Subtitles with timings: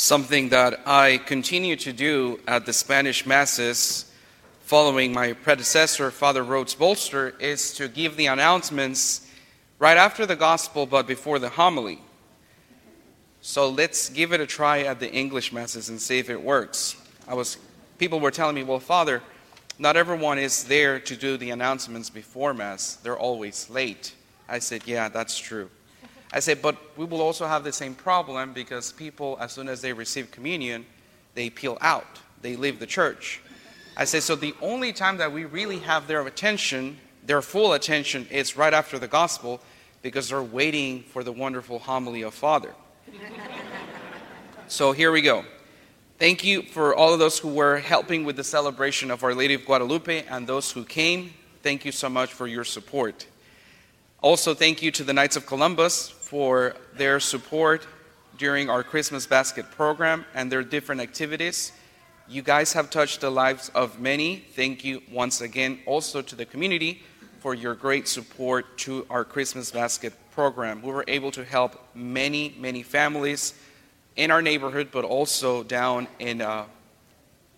[0.00, 4.08] Something that I continue to do at the Spanish Masses
[4.60, 9.28] following my predecessor, Father Rhodes Bolster, is to give the announcements
[9.80, 11.98] right after the gospel but before the homily.
[13.40, 16.94] So let's give it a try at the English Masses and see if it works.
[17.26, 17.58] I was,
[17.98, 19.20] people were telling me, well, Father,
[19.80, 22.94] not everyone is there to do the announcements before Mass.
[23.02, 24.14] They're always late.
[24.48, 25.70] I said, yeah, that's true.
[26.32, 29.80] I said, but we will also have the same problem because people, as soon as
[29.80, 30.84] they receive communion,
[31.34, 33.40] they peel out, they leave the church.
[33.96, 38.26] I said, so the only time that we really have their attention, their full attention,
[38.30, 39.60] is right after the gospel
[40.02, 42.74] because they're waiting for the wonderful homily of Father.
[44.68, 45.44] so here we go.
[46.18, 49.54] Thank you for all of those who were helping with the celebration of Our Lady
[49.54, 51.32] of Guadalupe and those who came.
[51.62, 53.26] Thank you so much for your support.
[54.20, 57.86] Also, thank you to the Knights of Columbus for their support
[58.36, 61.70] during our Christmas basket program and their different activities.
[62.28, 64.38] You guys have touched the lives of many.
[64.56, 67.00] Thank you once again also to the community
[67.38, 70.82] for your great support to our Christmas basket program.
[70.82, 73.54] We were able to help many, many families
[74.16, 76.64] in our neighborhood, but also down in uh,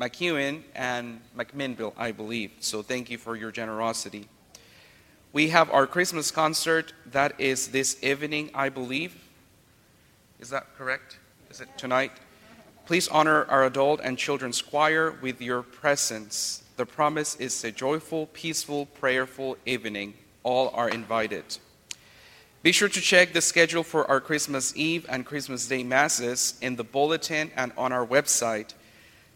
[0.00, 2.52] McEwen and McMinnville, I believe.
[2.60, 4.26] So thank you for your generosity.
[5.36, 9.22] We have our Christmas concert that is this evening, I believe.
[10.40, 11.18] Is that correct?
[11.50, 12.10] Is it tonight?
[12.86, 16.64] Please honor our adult and children's choir with your presence.
[16.78, 20.14] The promise is a joyful, peaceful, prayerful evening.
[20.42, 21.44] All are invited.
[22.62, 26.76] Be sure to check the schedule for our Christmas Eve and Christmas Day Masses in
[26.76, 28.72] the bulletin and on our website.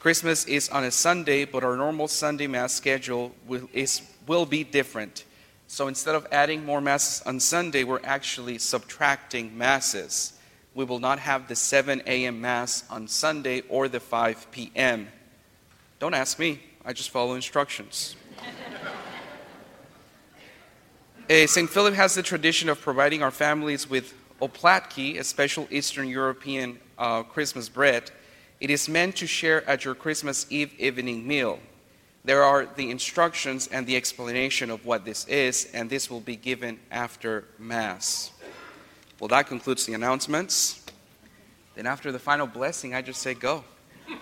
[0.00, 4.64] Christmas is on a Sunday, but our normal Sunday Mass schedule will, is, will be
[4.64, 5.24] different.
[5.66, 10.34] So instead of adding more Masses on Sunday, we're actually subtracting Masses.
[10.74, 12.40] We will not have the 7 a.m.
[12.40, 15.08] Mass on Sunday or the 5 p.m.
[15.98, 18.16] Don't ask me, I just follow instructions.
[21.46, 21.70] St.
[21.70, 27.22] Philip has the tradition of providing our families with oplatki, a special Eastern European uh,
[27.22, 28.10] Christmas bread.
[28.60, 31.58] It is meant to share at your Christmas Eve evening meal.
[32.24, 36.36] There are the instructions and the explanation of what this is, and this will be
[36.36, 38.30] given after Mass.
[39.20, 40.86] Well, that concludes the announcements.
[41.74, 43.62] Then, after the final blessing, I just say, Go.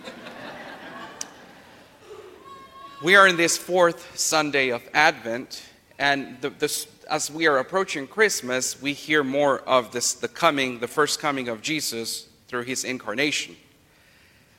[3.04, 5.62] we are in this fourth Sunday of Advent,
[5.96, 10.80] and the, the, as we are approaching Christmas, we hear more of this, the coming,
[10.80, 13.54] the first coming of Jesus through his incarnation.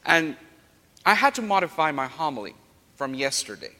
[0.06, 0.38] And
[1.06, 2.56] I had to modify my homily
[2.96, 3.72] from yesterday.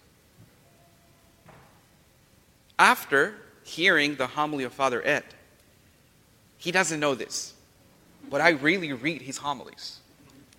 [2.78, 5.24] After hearing the homily of Father Ed,
[6.58, 7.54] he doesn't know this,
[8.30, 10.00] but I really read his homilies.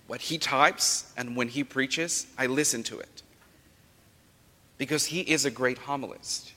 [0.07, 3.23] What he types and when he preaches, I listen to it.
[4.77, 6.53] Because he is a great homilist.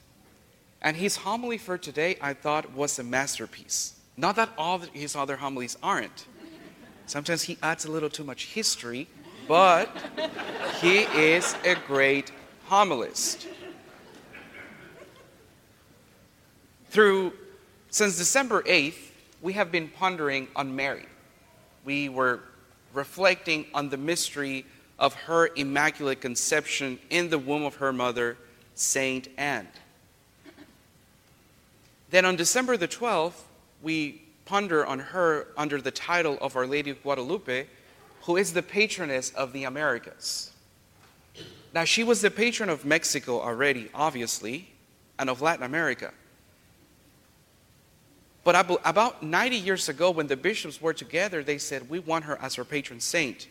[0.83, 3.95] And his homily for today, I thought, was a masterpiece.
[4.17, 6.27] Not that all his other homilies aren't.
[7.07, 9.09] Sometimes he adds a little too much history
[9.49, 9.89] but
[10.81, 12.31] he is a great
[12.67, 13.49] homilist.
[16.91, 17.33] Through
[17.91, 19.11] since December 8th,
[19.41, 21.07] we have been pondering on Mary.
[21.85, 22.41] We were
[22.93, 24.67] reflecting on the mystery
[24.99, 28.37] of her immaculate conception in the womb of her mother,
[28.75, 29.69] Saint Anne.
[32.11, 33.41] Then on December the 12th,
[33.83, 37.67] we ponder on her under the title of Our Lady of Guadalupe
[38.29, 40.51] who is the patroness of the Americas.
[41.73, 44.69] Now, she was the patron of Mexico already, obviously,
[45.19, 46.13] and of Latin America.
[48.45, 52.39] But about 90 years ago, when the bishops were together, they said, We want her
[52.43, 53.49] as our patron saint.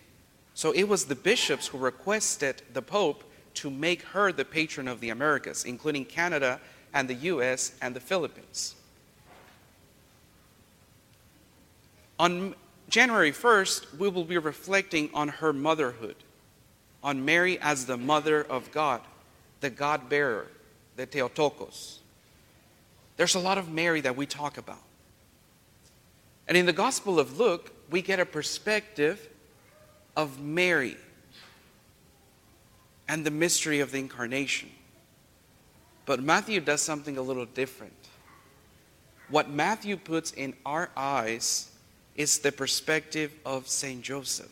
[0.54, 3.24] So it was the bishops who requested the Pope
[3.56, 6.62] to make her the patron of the Americas, including Canada
[6.94, 8.76] and the US and the Philippines.
[12.20, 12.54] On
[12.90, 16.16] January 1st, we will be reflecting on her motherhood,
[17.03, 19.02] on Mary as the mother of God,
[19.59, 20.47] the God bearer,
[20.96, 22.00] the Theotokos.
[23.17, 24.82] There's a lot of Mary that we talk about.
[26.47, 29.28] And in the Gospel of Luke, we get a perspective
[30.16, 30.97] of Mary
[33.08, 34.70] and the mystery of the incarnation.
[36.06, 37.94] But Matthew does something a little different.
[39.29, 41.70] What Matthew puts in our eyes
[42.17, 44.02] is the perspective of St.
[44.02, 44.52] Joseph.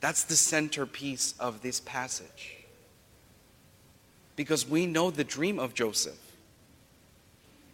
[0.00, 2.56] That's the centerpiece of this passage.
[4.34, 6.18] Because we know the dream of Joseph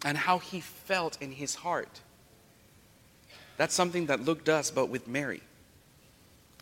[0.04, 2.00] and how he felt in his heart.
[3.56, 5.40] That's something that Luke does, but with Mary.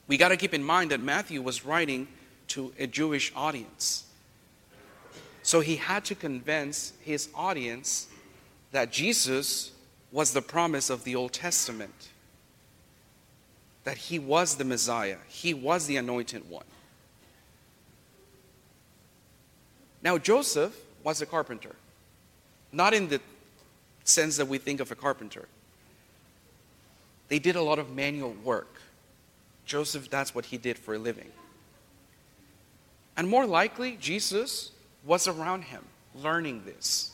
[0.06, 2.08] We got to keep in mind that Matthew was writing
[2.48, 4.04] to a Jewish audience.
[5.42, 8.08] So he had to convince his audience
[8.72, 9.71] that Jesus
[10.12, 12.10] was the promise of the Old Testament,
[13.84, 16.64] that he was the Messiah, he was the anointed one.
[20.02, 21.74] Now, Joseph was a carpenter,
[22.72, 23.20] not in the
[24.04, 25.48] sense that we think of a carpenter.
[27.28, 28.80] They did a lot of manual work.
[29.64, 31.30] Joseph, that's what he did for a living.
[33.16, 34.72] And more likely, Jesus
[35.04, 35.84] was around him,
[36.14, 37.12] learning this,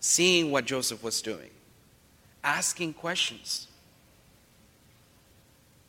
[0.00, 1.50] seeing what Joseph was doing,
[2.44, 3.66] asking questions.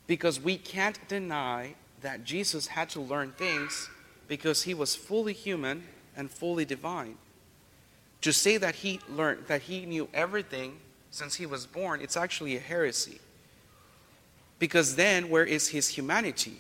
[0.08, 3.90] Because we can't deny that Jesus had to learn things
[4.28, 5.84] because he was fully human
[6.16, 7.18] and fully divine.
[8.22, 10.80] To say that he learned that he knew everything
[11.12, 13.20] since he was born, it's actually a heresy.
[14.58, 16.58] Because then where is his humanity?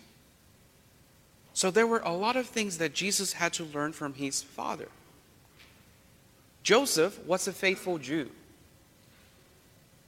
[1.53, 4.89] So there were a lot of things that Jesus had to learn from his father.
[6.63, 8.29] Joseph was a faithful Jew.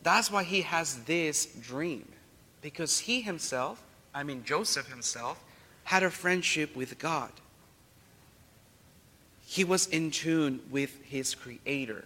[0.08, 2.08] That's why he has this dream.
[2.62, 3.84] Because he himself,
[4.14, 5.44] I mean Joseph himself,
[5.84, 7.30] had a friendship with God.
[9.46, 12.06] He was in tune with his Creator.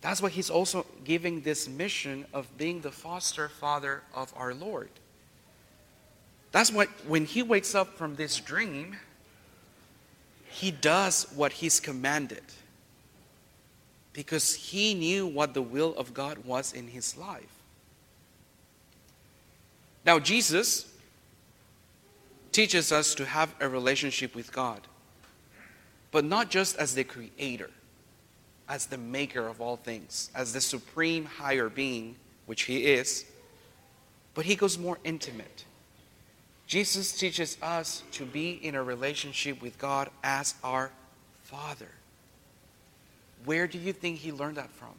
[0.00, 4.90] That's why he's also giving this mission of being the foster father of our Lord.
[6.50, 8.96] That's what, when he wakes up from this dream,
[10.48, 12.42] he does what he's commanded
[14.12, 17.60] because he knew what the will of God was in his life.
[20.04, 20.92] Now, Jesus
[22.50, 24.80] teaches us to have a relationship with God
[26.12, 27.70] but not just as the creator,
[28.68, 32.14] as the maker of all things, as the supreme higher being,
[32.46, 33.24] which he is,
[34.34, 35.64] but he goes more intimate.
[36.66, 40.90] Jesus teaches us to be in a relationship with God as our
[41.42, 41.88] Father.
[43.44, 44.94] Where do you think he learned that from?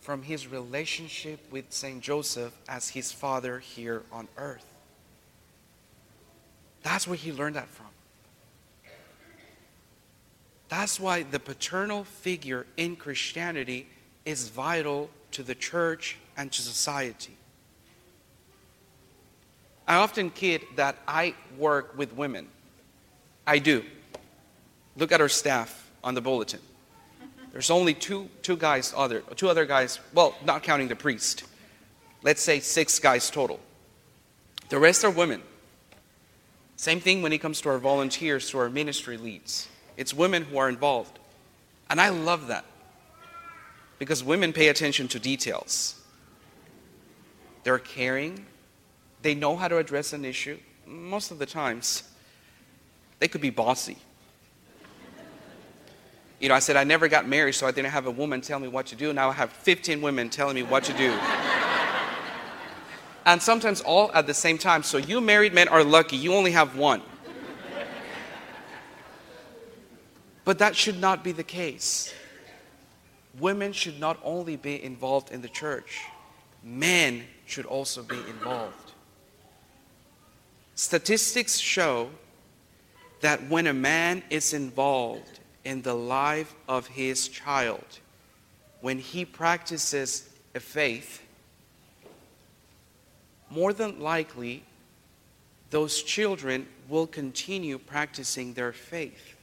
[0.00, 2.00] From his relationship with St.
[2.00, 4.64] Joseph as his father here on earth.
[6.82, 7.86] That's where he learned that from.
[10.68, 13.86] That's why the paternal figure in Christianity
[14.24, 17.36] is vital to the church and to society.
[19.86, 22.48] I often kid that I work with women.
[23.46, 23.82] I do.
[24.96, 26.60] Look at our staff on the bulletin.
[27.52, 31.44] There's only two, two guys, other, two other guys, well, not counting the priest.
[32.22, 33.60] Let's say six guys total.
[34.68, 35.42] The rest are women.
[36.76, 39.68] Same thing when it comes to our volunteers, to our ministry leads.
[39.96, 41.18] It's women who are involved.
[41.90, 42.64] And I love that
[43.98, 46.00] because women pay attention to details.
[47.64, 48.46] They're caring,
[49.22, 50.58] they know how to address an issue.
[50.86, 52.04] Most of the times,
[53.18, 53.98] they could be bossy.
[56.40, 58.60] You know, I said I never got married, so I didn't have a woman tell
[58.60, 59.12] me what to do.
[59.12, 61.10] Now I have 15 women telling me what to do.
[63.26, 64.82] and sometimes all at the same time.
[64.82, 67.02] So you married men are lucky, you only have one.
[70.44, 72.14] But that should not be the case.
[73.38, 76.00] Women should not only be involved in the church,
[76.62, 78.92] men should also be involved.
[80.74, 82.08] Statistics show
[83.20, 87.84] that when a man is involved in the life of his child,
[88.80, 91.20] when he practices a faith,
[93.50, 94.62] more than likely,
[95.68, 99.36] those children will continue practicing their faith.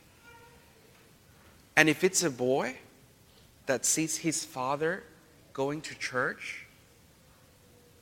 [1.75, 2.77] And if it's a boy
[3.67, 5.03] that sees his father
[5.53, 6.65] going to church,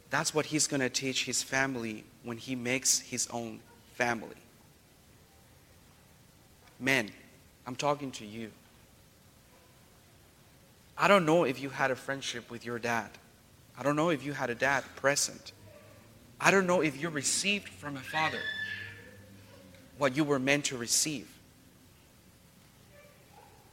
[0.09, 3.59] that's what he's going to teach his family when he makes his own
[3.95, 4.37] family.
[6.79, 7.11] Men,
[7.65, 8.51] I'm talking to you.
[10.97, 13.09] I don't know if you had a friendship with your dad.
[13.77, 15.53] I don't know if you had a dad present.
[16.39, 18.39] I don't know if you received from a father
[19.97, 21.29] what you were meant to receive.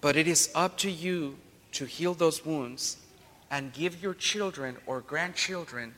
[0.01, 1.37] But it is up to you
[1.73, 2.97] to heal those wounds
[3.51, 5.95] and give your children or grandchildren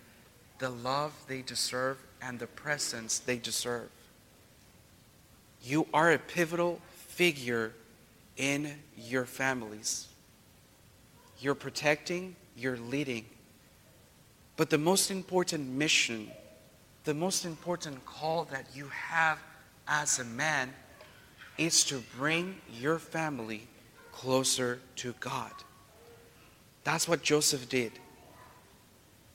[0.59, 3.91] the love they deserve and the presence they deserve.
[5.63, 7.73] You are a pivotal figure
[8.37, 10.09] in your families.
[11.39, 13.27] You're protecting, you're leading.
[14.57, 16.31] But the most important mission,
[17.05, 19.39] the most important call that you have
[19.89, 20.73] as a man
[21.59, 23.67] is to bring your family
[24.13, 25.53] closer to God.
[26.85, 27.93] That's what Joseph did.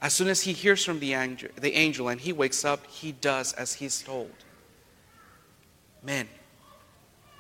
[0.02, 3.12] As soon as he hears from the angel, the angel and he wakes up, he
[3.12, 4.32] does as he's told.
[6.04, 6.28] Men,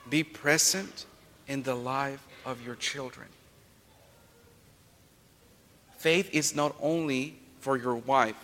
[0.09, 1.05] be present
[1.47, 3.27] in the life of your children.
[5.97, 8.35] Faith is not only for your wife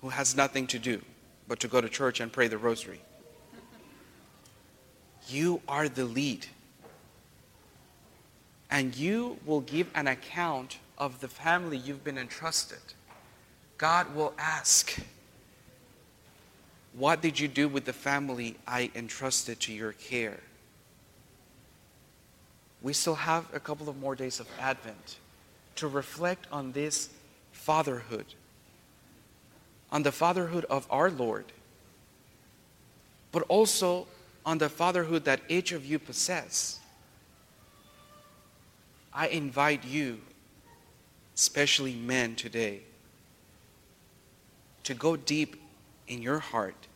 [0.00, 1.00] who has nothing to do
[1.46, 3.00] but to go to church and pray the rosary.
[5.28, 6.46] You are the lead.
[8.70, 12.78] And you will give an account of the family you've been entrusted.
[13.76, 14.98] God will ask,
[16.94, 20.40] What did you do with the family I entrusted to your care?
[22.82, 25.18] We still have a couple of more days of Advent
[25.76, 27.08] to reflect on this
[27.52, 28.26] fatherhood,
[29.90, 31.44] on the fatherhood of our Lord,
[33.30, 34.06] but also
[34.44, 36.80] on the fatherhood that each of you possess.
[39.14, 40.20] I invite you,
[41.36, 42.80] especially men today,
[44.84, 45.62] to go deep
[46.08, 46.88] in your heart,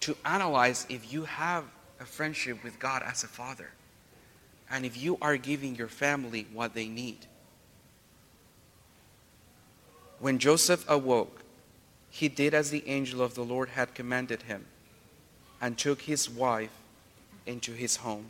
[0.00, 1.64] to analyze if you have
[2.00, 3.70] a friendship with God as a father,
[4.70, 7.26] and if you are giving your family what they need.
[10.18, 11.42] When Joseph awoke,
[12.10, 14.66] he did as the angel of the Lord had commanded him
[15.60, 16.72] and took his wife
[17.46, 18.26] into his home.